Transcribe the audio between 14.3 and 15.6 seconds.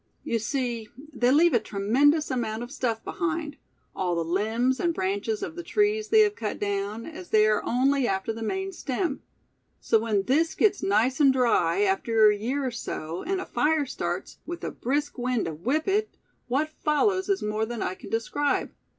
with a brisk wind to